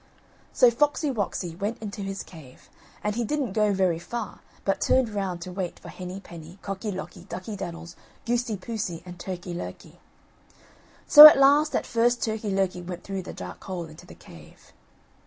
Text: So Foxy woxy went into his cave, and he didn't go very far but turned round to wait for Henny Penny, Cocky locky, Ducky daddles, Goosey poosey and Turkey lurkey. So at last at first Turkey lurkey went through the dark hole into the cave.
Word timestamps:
So 0.51 0.71
Foxy 0.71 1.11
woxy 1.11 1.55
went 1.55 1.79
into 1.79 2.01
his 2.01 2.23
cave, 2.23 2.71
and 3.03 3.13
he 3.15 3.23
didn't 3.23 3.53
go 3.53 3.71
very 3.71 3.99
far 3.99 4.39
but 4.65 4.81
turned 4.81 5.09
round 5.09 5.41
to 5.43 5.51
wait 5.51 5.77
for 5.77 5.89
Henny 5.89 6.19
Penny, 6.19 6.57
Cocky 6.63 6.91
locky, 6.91 7.25
Ducky 7.25 7.55
daddles, 7.55 7.95
Goosey 8.25 8.57
poosey 8.57 9.03
and 9.05 9.19
Turkey 9.19 9.53
lurkey. 9.53 9.99
So 11.05 11.27
at 11.27 11.37
last 11.37 11.75
at 11.75 11.85
first 11.85 12.23
Turkey 12.23 12.49
lurkey 12.49 12.81
went 12.81 13.03
through 13.03 13.21
the 13.21 13.31
dark 13.33 13.63
hole 13.63 13.85
into 13.85 14.07
the 14.07 14.15
cave. 14.15 14.73